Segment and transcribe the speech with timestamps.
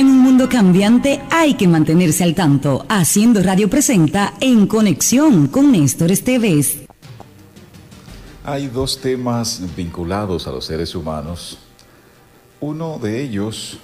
[0.00, 2.86] En un mundo cambiante hay que mantenerse al tanto.
[2.88, 6.78] Haciendo Radio presenta En Conexión con Néstor Esteves.
[8.42, 11.58] Hay dos temas vinculados a los seres humanos.
[12.60, 13.76] Uno de ellos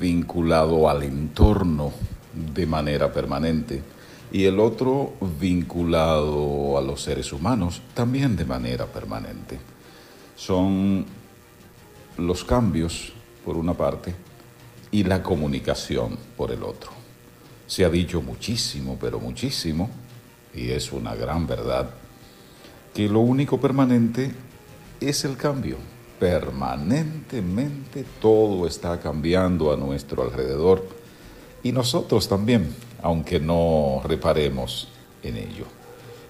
[0.00, 1.92] vinculado al entorno
[2.54, 3.82] de manera permanente
[4.32, 9.58] y el otro vinculado a los seres humanos también de manera permanente.
[10.36, 11.04] Son
[12.16, 13.12] los cambios,
[13.44, 14.14] por una parte,
[14.90, 16.90] y la comunicación, por el otro.
[17.66, 19.90] Se ha dicho muchísimo, pero muchísimo,
[20.54, 21.90] y es una gran verdad,
[22.94, 24.32] que lo único permanente
[25.00, 25.76] es el cambio.
[26.18, 30.86] Permanentemente todo está cambiando a nuestro alrededor
[31.62, 34.88] y nosotros también, aunque no reparemos
[35.22, 35.66] en ello.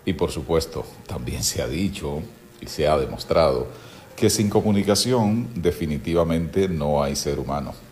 [0.04, 2.22] Y por supuesto, también se ha dicho
[2.60, 3.68] y se ha demostrado
[4.16, 7.85] que sin comunicación definitivamente no hay ser humano.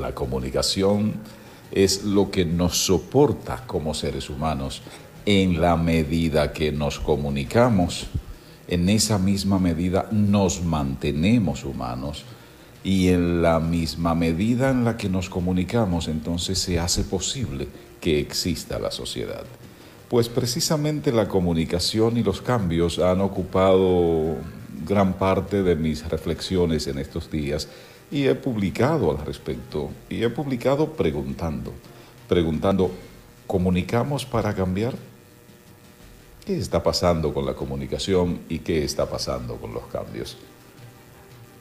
[0.00, 1.14] La comunicación
[1.70, 4.82] es lo que nos soporta como seres humanos
[5.26, 8.06] en la medida que nos comunicamos.
[8.68, 12.24] En esa misma medida nos mantenemos humanos
[12.84, 17.68] y en la misma medida en la que nos comunicamos entonces se hace posible
[18.00, 19.44] que exista la sociedad.
[20.08, 24.36] Pues precisamente la comunicación y los cambios han ocupado
[24.86, 27.68] gran parte de mis reflexiones en estos días
[28.12, 31.72] y he publicado al respecto y he publicado preguntando,
[32.28, 32.90] preguntando,
[33.46, 34.94] ¿comunicamos para cambiar?
[36.44, 40.36] ¿Qué está pasando con la comunicación y qué está pasando con los cambios?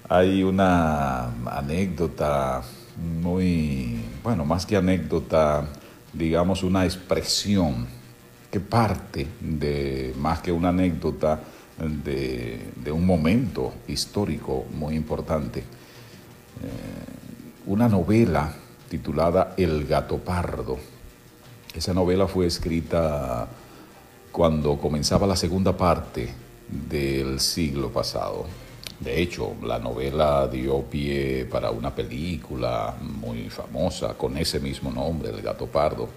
[0.09, 2.61] Hay una anécdota
[3.21, 5.65] muy, bueno, más que anécdota,
[6.11, 7.87] digamos una expresión
[8.51, 11.39] que parte de, más que una anécdota,
[11.79, 15.63] de, de un momento histórico muy importante
[17.65, 18.53] una novela
[18.89, 20.77] titulada El gato pardo.
[21.73, 23.47] Esa novela fue escrita
[24.31, 26.33] cuando comenzaba la segunda parte
[26.67, 28.45] del siglo pasado.
[28.99, 35.29] De hecho, la novela dio pie para una película muy famosa con ese mismo nombre,
[35.29, 36.09] El gato pardo.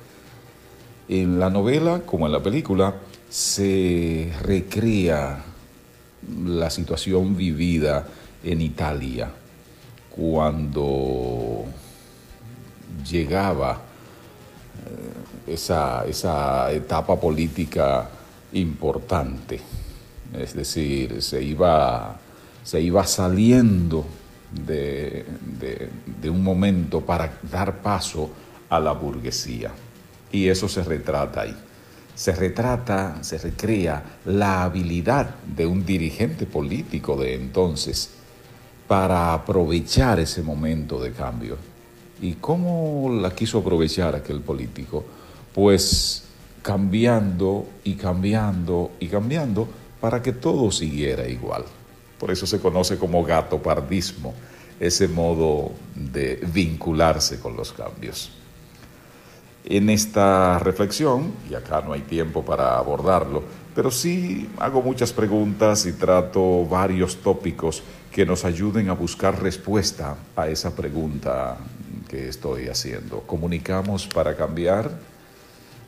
[1.09, 2.95] En la novela, como en la película,
[3.31, 5.45] se recrea
[6.45, 8.09] la situación vivida
[8.43, 9.31] en Italia
[10.15, 11.65] cuando
[13.11, 13.81] llegaba
[14.87, 18.09] eh, esa, esa etapa política
[18.53, 19.61] importante.
[20.33, 22.17] Es decir, se iba,
[22.63, 24.05] se iba saliendo
[24.53, 25.27] de,
[26.21, 28.31] de, un momento para dar paso
[28.69, 29.73] a la burguesía.
[30.31, 31.57] Y eso se retrata ahí.
[32.15, 38.11] Se retrata, se recrea la habilidad de un dirigente político de entonces
[38.87, 41.57] para aprovechar ese momento de cambio.
[42.21, 45.05] ¿Y cómo la quiso aprovechar aquel político?
[45.55, 46.25] Pues
[46.63, 49.69] cambiando y cambiando y cambiando
[50.01, 51.65] para que todo siguiera igual.
[52.19, 54.35] Por eso se conoce como gato pardismo,
[54.81, 58.31] ese modo de vincularse con los cambios.
[59.67, 63.43] En esta reflexión, y acá no hay tiempo para abordarlo,
[63.75, 67.83] pero sí hago muchas preguntas y trato varios tópicos
[68.13, 71.57] que nos ayuden a buscar respuesta a esa pregunta
[72.09, 73.21] que estoy haciendo.
[73.21, 74.91] ¿Comunicamos para cambiar?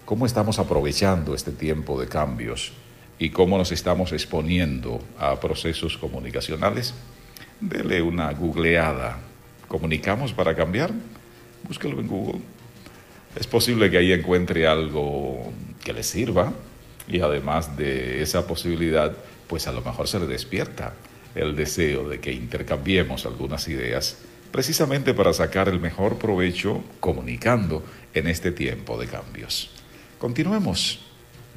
[0.06, 2.72] ¿Cómo estamos aprovechando este tiempo de cambios
[3.18, 6.94] y cómo nos estamos exponiendo a procesos comunicacionales?
[7.60, 9.18] Dele una googleada.
[9.68, 10.92] ¿Comunicamos para cambiar?
[11.68, 12.55] Búsquelo en Google.
[13.36, 15.52] Es posible que ahí encuentre algo
[15.84, 16.52] que le sirva
[17.06, 19.14] y además de esa posibilidad,
[19.46, 20.94] pues a lo mejor se le despierta
[21.34, 24.16] el deseo de que intercambiemos algunas ideas
[24.50, 29.70] precisamente para sacar el mejor provecho comunicando en este tiempo de cambios.
[30.18, 31.00] Continuemos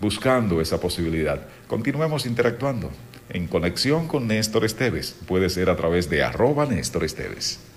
[0.02, 2.92] buscando esa posibilidad, continuemos interactuando
[3.30, 7.69] en conexión con Néstor Esteves, puede ser a través de arroba Néstor Esteves.